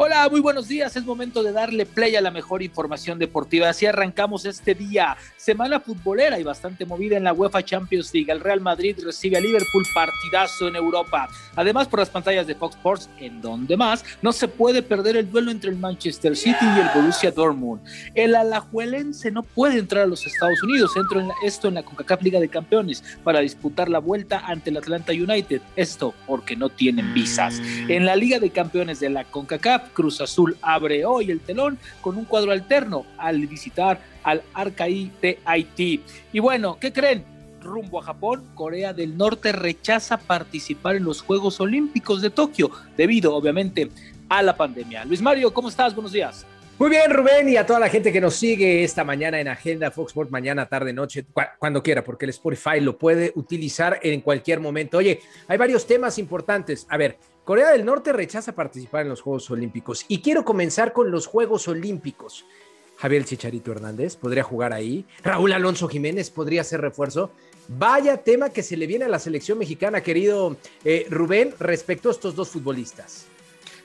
Hola, 0.00 0.28
muy 0.30 0.38
buenos 0.38 0.68
días. 0.68 0.94
Es 0.94 1.04
momento 1.04 1.42
de 1.42 1.50
darle 1.50 1.84
play 1.84 2.14
a 2.14 2.20
la 2.20 2.30
mejor 2.30 2.62
información 2.62 3.18
deportiva. 3.18 3.68
Así 3.68 3.84
arrancamos 3.84 4.44
este 4.44 4.76
día. 4.76 5.16
Semana 5.36 5.80
futbolera 5.80 6.38
y 6.38 6.44
bastante 6.44 6.86
movida 6.86 7.16
en 7.16 7.24
la 7.24 7.32
UEFA 7.32 7.64
Champions 7.64 8.14
League. 8.14 8.30
El 8.30 8.38
Real 8.38 8.60
Madrid 8.60 8.96
recibe 9.04 9.38
a 9.38 9.40
Liverpool 9.40 9.84
partidazo 9.92 10.68
en 10.68 10.76
Europa. 10.76 11.28
Además, 11.56 11.88
por 11.88 11.98
las 11.98 12.10
pantallas 12.10 12.46
de 12.46 12.54
Fox 12.54 12.76
Sports, 12.76 13.10
en 13.18 13.40
donde 13.40 13.76
más, 13.76 14.04
no 14.22 14.30
se 14.30 14.46
puede 14.46 14.82
perder 14.82 15.16
el 15.16 15.28
duelo 15.28 15.50
entre 15.50 15.70
el 15.70 15.76
Manchester 15.76 16.36
City 16.36 16.64
y 16.76 16.78
el 16.78 16.90
Borussia 16.94 17.32
Dortmund. 17.32 17.82
El 18.14 18.36
alajuelense 18.36 19.32
no 19.32 19.42
puede 19.42 19.80
entrar 19.80 20.04
a 20.04 20.06
los 20.06 20.24
Estados 20.24 20.62
Unidos. 20.62 20.92
Entro 20.96 21.18
en 21.18 21.30
esto 21.44 21.66
en 21.66 21.74
la 21.74 21.82
CONCACAF 21.82 22.22
Liga 22.22 22.38
de 22.38 22.48
Campeones 22.48 23.02
para 23.24 23.40
disputar 23.40 23.88
la 23.88 23.98
vuelta 23.98 24.38
ante 24.46 24.70
el 24.70 24.76
Atlanta 24.76 25.10
United. 25.10 25.60
Esto 25.74 26.14
porque 26.24 26.54
no 26.54 26.68
tienen 26.68 27.12
visas. 27.14 27.60
En 27.88 28.06
la 28.06 28.14
Liga 28.14 28.38
de 28.38 28.50
Campeones 28.50 29.00
de 29.00 29.10
la 29.10 29.24
CONCACAF, 29.24 29.87
Cruz 29.88 30.20
Azul 30.20 30.56
abre 30.62 31.04
hoy 31.04 31.30
el 31.30 31.40
telón 31.40 31.78
con 32.00 32.16
un 32.16 32.24
cuadro 32.24 32.52
alterno 32.52 33.06
al 33.16 33.46
visitar 33.46 34.00
al 34.22 34.42
Arcaí 34.54 35.10
de 35.20 35.38
Haití. 35.44 36.02
Y 36.32 36.38
bueno, 36.40 36.78
¿qué 36.80 36.92
creen? 36.92 37.24
Rumbo 37.60 38.00
a 38.00 38.04
Japón, 38.04 38.44
Corea 38.54 38.92
del 38.92 39.16
Norte 39.16 39.52
rechaza 39.52 40.16
participar 40.16 40.96
en 40.96 41.04
los 41.04 41.22
Juegos 41.22 41.60
Olímpicos 41.60 42.22
de 42.22 42.30
Tokio, 42.30 42.70
debido 42.96 43.34
obviamente 43.34 43.90
a 44.28 44.42
la 44.42 44.56
pandemia. 44.56 45.04
Luis 45.04 45.20
Mario, 45.20 45.52
¿cómo 45.52 45.68
estás? 45.68 45.94
Buenos 45.94 46.12
días. 46.12 46.46
Muy 46.78 46.90
bien, 46.90 47.10
Rubén, 47.10 47.48
y 47.48 47.56
a 47.56 47.66
toda 47.66 47.80
la 47.80 47.88
gente 47.88 48.12
que 48.12 48.20
nos 48.20 48.36
sigue 48.36 48.84
esta 48.84 49.02
mañana 49.02 49.40
en 49.40 49.48
Agenda 49.48 49.90
Fox 49.90 50.10
Sports, 50.10 50.30
mañana, 50.30 50.66
tarde, 50.66 50.92
noche, 50.92 51.26
cuando 51.58 51.82
quiera, 51.82 52.04
porque 52.04 52.24
el 52.24 52.30
Spotify 52.30 52.80
lo 52.80 52.96
puede 52.96 53.32
utilizar 53.34 53.98
en 54.00 54.20
cualquier 54.20 54.60
momento. 54.60 54.98
Oye, 54.98 55.18
hay 55.48 55.58
varios 55.58 55.88
temas 55.88 56.18
importantes. 56.18 56.86
A 56.88 56.96
ver, 56.96 57.18
Corea 57.48 57.70
del 57.70 57.86
Norte 57.86 58.12
rechaza 58.12 58.54
participar 58.54 59.04
en 59.04 59.08
los 59.08 59.22
Juegos 59.22 59.50
Olímpicos 59.50 60.04
y 60.06 60.20
quiero 60.20 60.44
comenzar 60.44 60.92
con 60.92 61.10
los 61.10 61.26
Juegos 61.26 61.66
Olímpicos. 61.66 62.44
Javier 62.98 63.24
Chicharito 63.24 63.72
Hernández 63.72 64.16
podría 64.16 64.42
jugar 64.42 64.74
ahí. 64.74 65.06
Raúl 65.22 65.54
Alonso 65.54 65.88
Jiménez 65.88 66.28
podría 66.28 66.62
ser 66.62 66.82
refuerzo. 66.82 67.30
Vaya 67.66 68.18
tema 68.18 68.50
que 68.50 68.62
se 68.62 68.76
le 68.76 68.86
viene 68.86 69.06
a 69.06 69.08
la 69.08 69.18
selección 69.18 69.56
mexicana, 69.56 70.02
querido 70.02 70.58
eh, 70.84 71.06
Rubén, 71.08 71.54
respecto 71.58 72.10
a 72.10 72.12
estos 72.12 72.34
dos 72.34 72.50
futbolistas. 72.50 73.24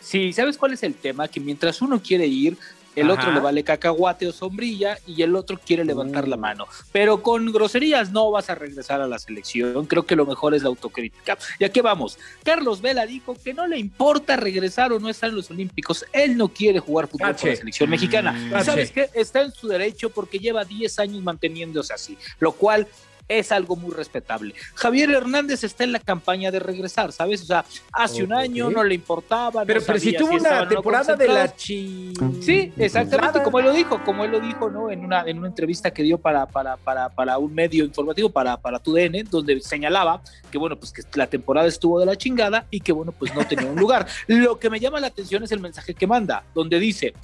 Sí, 0.00 0.32
¿sabes 0.32 0.58
cuál 0.58 0.72
es 0.72 0.82
el 0.82 0.96
tema? 0.96 1.28
Que 1.28 1.38
mientras 1.38 1.80
uno 1.82 2.02
quiere 2.02 2.26
ir, 2.26 2.58
el 2.96 3.10
otro 3.10 3.32
le 3.32 3.40
vale 3.40 3.64
cacahuate 3.64 4.26
o 4.28 4.32
sombrilla 4.32 4.98
y 5.06 5.22
el 5.22 5.34
otro 5.34 5.58
quiere 5.58 5.84
levantar 5.84 6.28
la 6.28 6.36
mm. 6.36 6.40
mano. 6.40 6.66
Pero 6.92 7.22
con 7.22 7.50
groserías 7.52 8.10
no 8.10 8.30
vas 8.30 8.50
a 8.50 8.54
regresar 8.54 9.00
a 9.00 9.06
la 9.06 9.18
selección. 9.18 9.86
Creo 9.86 10.04
que 10.04 10.16
lo 10.16 10.26
mejor 10.26 10.54
es 10.54 10.62
la 10.62 10.68
autocrítica. 10.68 11.38
¿Y 11.58 11.64
a 11.64 11.72
qué 11.72 11.82
vamos? 11.82 12.18
Carlos 12.44 12.80
Vela 12.80 13.06
dijo 13.06 13.36
que 13.42 13.54
no 13.54 13.66
le 13.66 13.78
importa 13.78 14.36
regresar 14.36 14.92
o 14.92 15.00
no 15.00 15.08
estar 15.08 15.30
en 15.30 15.36
los 15.36 15.50
Olímpicos. 15.50 16.04
Él 16.12 16.36
no 16.36 16.48
quiere 16.48 16.80
jugar 16.80 17.08
fútbol 17.08 17.36
con 17.36 17.48
la 17.50 17.56
selección 17.56 17.90
mexicana. 17.90 18.32
Mm. 18.32 18.60
¿Y 18.60 18.64
sabes 18.64 18.90
qué? 18.90 19.10
Está 19.14 19.42
en 19.42 19.52
su 19.52 19.68
derecho 19.68 20.10
porque 20.10 20.38
lleva 20.38 20.64
10 20.64 20.98
años 20.98 21.22
manteniéndose 21.22 21.92
así, 21.92 22.16
lo 22.38 22.52
cual 22.52 22.86
es 23.28 23.52
algo 23.52 23.76
muy 23.76 23.92
respetable. 23.92 24.54
Javier 24.74 25.10
Hernández 25.10 25.64
está 25.64 25.84
en 25.84 25.92
la 25.92 25.98
campaña 25.98 26.50
de 26.50 26.58
regresar, 26.58 27.12
¿sabes? 27.12 27.42
O 27.42 27.46
sea, 27.46 27.64
hace 27.92 28.22
un 28.22 28.32
año 28.32 28.70
no 28.70 28.84
le 28.84 28.94
importaba. 28.94 29.64
Pero, 29.64 29.80
pero 29.84 29.98
si 29.98 30.14
tuvo 30.14 30.34
una 30.34 30.68
temporada 30.68 31.16
de 31.16 31.28
la 31.28 31.54
chi. 31.54 32.12
Sí, 32.40 32.72
exactamente, 32.76 33.42
como 33.42 33.58
él 33.58 33.66
lo 33.66 33.72
dijo, 33.72 34.02
como 34.04 34.24
él 34.24 34.32
lo 34.32 34.40
dijo, 34.40 34.70
¿no? 34.70 34.90
En 34.90 35.04
una, 35.04 35.22
en 35.22 35.38
una 35.38 35.48
entrevista 35.48 35.90
que 35.90 36.02
dio 36.02 36.18
para, 36.18 36.46
para, 36.46 36.76
para, 36.76 37.08
para 37.08 37.38
un 37.38 37.54
medio 37.54 37.84
informativo, 37.84 38.30
para, 38.30 38.56
para 38.56 38.78
TUDN, 38.78 39.24
donde 39.30 39.60
señalaba 39.60 40.22
que, 40.50 40.58
bueno, 40.58 40.76
pues 40.76 40.92
que 40.92 41.02
la 41.14 41.26
temporada 41.26 41.66
estuvo 41.68 41.98
de 41.98 42.06
la 42.06 42.16
chingada 42.16 42.66
y 42.70 42.80
que, 42.80 42.92
bueno, 42.92 43.12
pues 43.12 43.34
no 43.34 43.46
tenía 43.46 43.70
un 43.70 43.78
lugar. 43.78 44.06
Lo 44.26 44.58
que 44.58 44.70
me 44.70 44.80
llama 44.80 45.00
la 45.00 45.08
atención 45.08 45.42
es 45.42 45.52
el 45.52 45.60
mensaje 45.60 45.94
que 45.94 46.06
manda, 46.06 46.44
donde 46.54 46.78
dice, 46.78 47.14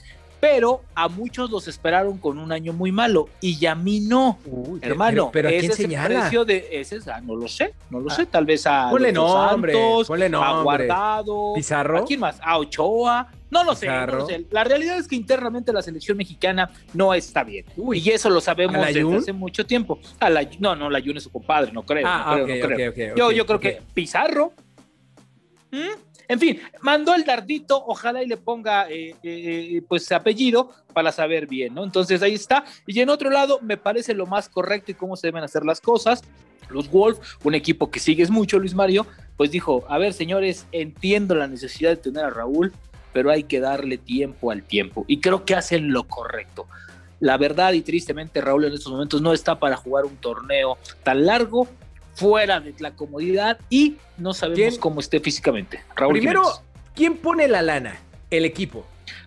pero 0.41 0.83
a 0.95 1.09
muchos 1.09 1.51
los 1.51 1.69
esperaron 1.69 2.19
con 2.19 2.39
un 2.39 2.53
año 2.53 2.73
muy 2.73 2.93
malo 2.93 3.29
y 3.41 3.65
a 3.67 3.75
mí 3.75 4.01
no, 4.01 4.39
hermano. 4.81 5.31
Pero, 5.33 5.49
ese 5.49 5.67
es 5.67 5.81
el 5.81 5.89
precio 5.89 6.45
de 6.45 6.69
ese, 6.73 6.99
ah, 7.11 7.21
no 7.21 7.35
lo 7.35 7.49
sé, 7.49 7.75
no 7.91 8.01
lo 8.01 8.11
sé, 8.11 8.27
tal 8.27 8.45
vez 8.45 8.67
a 8.67 8.89
ponle 8.91 9.13
nombre, 9.13 9.73
Santos, 9.73 10.11
a 10.35 10.63
Guardado, 10.63 11.53
Pizarro, 11.55 11.99
¿a 11.99 12.05
quién 12.05 12.21
más? 12.21 12.39
A 12.43 12.59
Ochoa. 12.59 13.29
No 13.51 13.65
lo, 13.65 13.75
sé, 13.75 13.87
no 13.87 14.07
lo 14.07 14.27
sé, 14.27 14.45
La 14.51 14.63
realidad 14.63 14.99
es 14.99 15.09
que 15.09 15.17
internamente 15.17 15.73
la 15.73 15.81
selección 15.81 16.19
mexicana 16.19 16.71
no 16.93 17.15
está 17.15 17.45
bien. 17.45 17.65
y 17.95 18.11
eso 18.11 18.29
lo 18.29 18.43
sabemos 18.43 18.77
desde 18.87 19.17
hace 19.17 19.33
mucho 19.33 19.65
tiempo. 19.65 19.99
A 20.21 20.29
la, 20.29 20.47
no, 20.59 20.77
no, 20.77 20.91
la 20.91 21.01
Jun 21.01 21.17
es 21.17 21.23
su 21.23 21.33
compadre, 21.33 21.73
no 21.73 21.83
creo. 21.83 22.07
Ah, 22.07 22.37
no 22.39 22.45
creo, 22.45 22.69
no 22.69 22.93
creo. 22.93 23.17
yo, 23.17 23.33
yo 23.33 23.47
creo 23.47 23.59
que 23.59 23.81
Pizarro. 23.95 24.53
En 26.29 26.39
fin, 26.39 26.61
mandó 26.83 27.15
el 27.15 27.25
dardito, 27.25 27.83
ojalá 27.87 28.23
y 28.23 28.27
le 28.27 28.37
ponga 28.37 28.89
eh, 28.91 29.17
eh, 29.23 29.77
eh, 29.77 29.83
pues 29.89 30.13
apellido 30.13 30.71
para 30.93 31.11
saber 31.11 31.47
bien, 31.47 31.75
¿no? 31.75 31.83
Entonces 31.83 32.21
ahí 32.21 32.35
está. 32.35 32.65
Y 32.87 33.01
en 33.01 33.09
otro 33.09 33.31
lado, 33.31 33.61
me 33.63 33.79
parece 33.79 34.13
lo 34.13 34.27
más 34.27 34.51
correcto 34.51 34.91
y 34.91 34.95
cómo 34.95 35.17
se 35.17 35.29
deben 35.29 35.43
hacer 35.43 35.65
las 35.65 35.81
cosas. 35.81 36.23
Los 36.69 36.91
Wolves, 36.91 37.19
un 37.45 37.55
equipo 37.55 37.91
que 37.91 37.99
sigues 37.99 38.29
mucho, 38.29 38.59
Luis 38.59 38.75
Mario, 38.75 39.07
pues 39.39 39.51
dijo, 39.51 39.87
a 39.89 39.97
ver, 39.97 40.13
señores, 40.13 40.67
entiendo 40.71 41.35
la 41.35 41.49
necesidad 41.49 41.91
de 41.91 41.97
tener 41.97 42.27
a 42.27 42.31
Raúl, 42.31 42.75
pero 43.15 43.31
hay 43.31 43.45
que 43.45 43.59
darle 43.59 43.97
tiempo 43.97 44.51
al 44.51 44.63
tiempo. 44.63 45.07
Y 45.09 45.21
creo 45.21 45.47
que 45.47 45.55
hacen 45.55 45.93
lo 45.93 46.05
correcto. 46.05 46.67
La 47.21 47.39
verdad 47.39 47.73
y 47.73 47.81
tristemente 47.81 48.43
Raúl 48.43 48.67
en 48.67 48.75
estos 48.75 48.93
momentos 48.93 49.23
no 49.23 49.33
está 49.33 49.59
para 49.59 49.77
jugar 49.77 50.05
un 50.05 50.17
torneo 50.17 50.77
tan 51.03 51.25
largo 51.25 51.67
fuera 52.19 52.59
de 52.59 52.75
la 52.81 52.95
comodidad 52.95 53.59
y 53.71 53.97
no 54.17 54.35
sabemos 54.35 54.79
cómo 54.79 55.01
esté 55.01 55.21
físicamente. 55.21 55.81
Raúl 55.95 56.15
Primero, 56.15 56.43
¿quién 56.95 57.17
pone 57.17 57.47
la 57.47 57.63
lana? 57.63 57.97
El 58.31 58.45
equipo. 58.45 58.85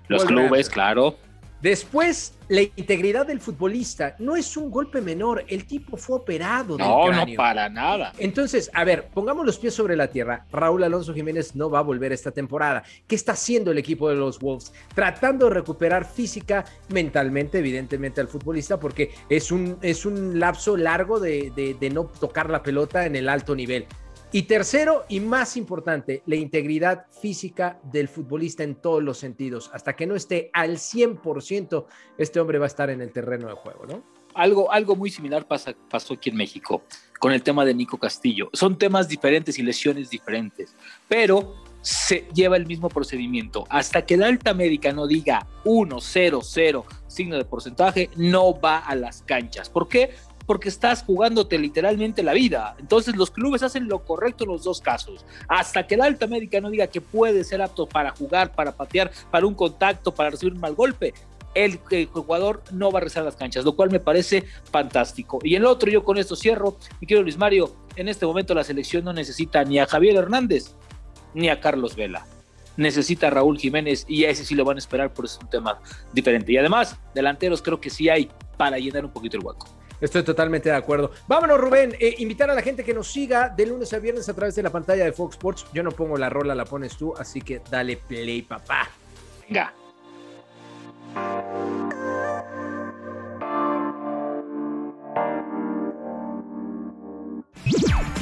Los 0.10 0.26
clubes, 0.26 0.70
claro. 0.70 1.16
Después, 1.62 2.34
la 2.48 2.62
integridad 2.62 3.28
del 3.28 3.40
futbolista 3.40 4.16
no 4.18 4.36
es 4.36 4.58
un 4.58 4.72
golpe 4.72 5.00
menor. 5.00 5.46
El 5.48 5.66
tipo 5.66 5.96
fue 5.96 6.18
operado. 6.18 6.78
No, 6.78 7.12
no 7.12 7.26
para 7.38 7.70
nada. 7.70 8.14
Entonces, 8.18 8.72
a 8.74 8.84
ver, 8.84 9.10
pongamos 9.14 9.46
los 9.46 9.60
pies 9.60 9.74
sobre 9.74 9.96
la 9.96 10.08
tierra. 10.08 10.46
Raúl 10.52 10.84
Alonso 10.84 11.14
Jiménez 11.14 11.56
no 11.56 11.70
va 11.70 11.80
a 11.80 11.84
volver 11.84 12.12
esta 12.12 12.32
temporada. 12.32 12.84
¿Qué 13.08 13.16
está 13.16 13.34
haciendo 13.34 13.72
el 13.72 13.78
equipo 13.78 14.10
de 14.10 14.16
los 14.16 14.40
Wolves? 14.40 14.74
Tratando 14.96 15.48
de 15.48 15.54
recuperar 15.54 16.06
física, 16.06 16.66
mentalmente, 16.90 17.60
evidentemente, 17.60 18.22
al 18.22 18.28
futbolista, 18.28 18.80
porque 18.80 19.12
es 19.30 19.52
un, 19.52 19.78
es 19.82 20.06
un 20.06 20.40
lapso 20.40 20.76
largo 20.76 21.20
de, 21.20 21.52
de 21.80 21.90
no 21.90 22.06
tocar 22.06 22.50
la 22.50 22.64
pelota 22.64 23.06
en 23.06 23.16
el 23.16 23.30
alto 23.30 23.56
nivel. 23.56 23.86
Y 24.34 24.44
tercero 24.44 25.04
y 25.10 25.20
más 25.20 25.58
importante, 25.58 26.24
la 26.26 26.38
integridad 26.38 27.08
física 27.12 27.82
del 27.92 28.08
futbolista 28.08 28.64
en 28.64 28.76
todos 28.76 29.04
los 29.04 29.18
sentidos. 29.18 29.70
Hasta 29.74 29.94
que 29.98 30.08
no 30.08 30.16
esté 30.16 30.50
al 30.54 30.78
100%, 30.78 31.86
este 32.18 32.40
hombre 32.40 32.58
va 32.58 32.66
a 32.66 32.68
estar 32.68 32.90
en 32.90 33.02
el 33.02 33.12
terreno 33.12 33.50
de 33.50 33.56
juego, 33.56 33.86
¿no? 33.86 34.04
Algo, 34.34 34.72
algo 34.72 34.96
muy 34.96 35.10
similar 35.10 35.46
pasa, 35.46 35.76
pasó 35.90 36.14
aquí 36.14 36.30
en 36.30 36.38
México 36.38 36.84
con 37.20 37.34
el 37.34 37.44
tema 37.44 37.66
de 37.66 37.74
Nico 37.74 37.98
Castillo. 37.98 38.50
Son 38.54 38.78
temas 38.78 39.10
diferentes 39.10 39.60
y 39.60 39.64
lesiones 39.64 40.10
diferentes, 40.10 40.78
pero 41.10 41.54
se 41.82 42.26
lleva 42.34 42.56
el 42.56 42.66
mismo 42.66 42.88
procedimiento. 42.88 43.66
Hasta 43.70 44.06
que 44.06 44.16
la 44.16 44.28
alta 44.28 44.54
médica 44.54 44.94
no 44.94 45.08
diga 45.08 45.46
1, 45.66 46.00
0, 46.00 46.40
0, 46.42 46.86
signo 47.08 47.36
de 47.36 47.44
porcentaje, 47.44 48.10
no 48.16 48.58
va 48.58 48.78
a 48.78 48.96
las 48.96 49.24
canchas. 49.24 49.70
¿Por 49.70 49.90
qué? 49.90 50.12
Porque 50.52 50.68
estás 50.68 51.02
jugándote 51.02 51.58
literalmente 51.58 52.24
la 52.24 52.34
vida. 52.34 52.76
Entonces 52.78 53.16
los 53.16 53.32
clubes 53.32 53.64
hacen 53.64 53.88
lo 53.88 54.04
correcto 54.04 54.44
en 54.44 54.50
los 54.50 54.66
dos 54.66 54.82
casos. 54.82 55.26
Hasta 55.48 55.88
que 55.88 55.96
la 55.96 56.04
alta 56.04 56.28
médica 56.28 56.60
no 56.60 56.70
diga 56.70 56.88
que 56.88 57.00
puede 57.00 57.46
ser 57.46 57.62
apto 57.62 57.88
para 57.88 58.12
jugar, 58.12 58.52
para 58.52 58.74
patear, 58.74 59.10
para 59.32 59.46
un 59.46 59.54
contacto, 59.54 60.14
para 60.14 60.32
recibir 60.32 60.54
un 60.54 60.60
mal 60.60 60.76
golpe, 60.76 61.14
el, 61.54 61.80
jugador 62.12 62.64
no 62.74 62.92
va 62.92 63.00
a 63.00 63.04
rezar 63.04 63.24
las 63.24 63.38
canchas, 63.38 63.64
lo 63.64 63.78
cual 63.78 63.92
me 63.92 64.02
parece 64.02 64.44
fantástico. 64.70 65.40
Y 65.42 65.56
el 65.56 65.66
otro, 65.66 65.90
yo 65.90 66.04
con 66.04 66.18
esto 66.18 66.36
cierro, 66.36 66.76
mi 67.00 67.08
querido 67.08 67.24
Luis 67.24 67.38
Mario, 67.38 67.74
en 67.96 68.10
este 68.10 68.26
momento 68.26 68.54
la 68.54 68.66
selección 68.66 69.06
no 69.06 69.14
necesita 69.14 69.64
ni 69.64 69.80
a 69.80 69.86
Javier 69.86 70.18
Hernández 70.18 70.76
ni 71.34 71.48
a 71.48 71.62
Carlos 71.62 71.96
Vela. 71.96 72.26
Necesita 72.76 73.28
a 73.28 73.30
Raúl 73.30 73.58
Jiménez 73.58 74.04
y 74.06 74.26
a 74.26 74.30
ese 74.30 74.44
sí 74.44 74.54
lo 74.54 74.66
van 74.66 74.76
a 74.76 74.80
esperar, 74.80 75.14
por 75.14 75.24
es 75.24 75.40
un 75.42 75.50
tema 75.50 75.80
diferente. 76.12 76.52
Y 76.52 76.58
además, 76.58 77.00
delanteros 77.16 77.62
creo 77.62 77.80
que 77.80 77.90
sí 77.90 78.10
hay 78.10 78.30
para 78.58 78.78
llenar 78.80 79.06
un 79.06 79.14
poquito 79.14 79.38
el 79.38 79.46
hueco. 79.46 79.81
Estoy 80.02 80.24
totalmente 80.24 80.70
de 80.70 80.76
acuerdo. 80.76 81.12
Vámonos, 81.28 81.60
Rubén. 81.60 81.96
Eh, 82.00 82.16
invitar 82.18 82.50
a 82.50 82.56
la 82.56 82.62
gente 82.62 82.84
que 82.84 82.94
nos 82.94 83.08
siga 83.08 83.50
de 83.50 83.68
lunes 83.68 83.94
a 83.94 84.00
viernes 84.00 84.28
a 84.28 84.34
través 84.34 84.56
de 84.56 84.64
la 84.64 84.72
pantalla 84.72 85.06
de 85.06 85.14
Fox 85.14 85.36
Sports. 85.36 85.68
Yo 85.74 85.84
no 85.84 85.92
pongo 85.92 86.18
la 86.18 86.30
rola, 86.30 86.56
la 86.56 86.66
pones 86.66 86.98
tú, 86.98 87.14
así 87.18 87.42
que 87.42 87.62
dale 87.70 87.98
play, 87.98 88.42
papá. 88.42 88.90
Venga. 89.48 89.74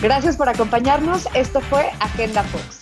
Gracias 0.02 0.38
por 0.38 0.48
acompañarnos. 0.48 1.28
Esto 1.34 1.62
fue 1.62 1.90
Agenda 2.00 2.44
Fox. 2.44 2.79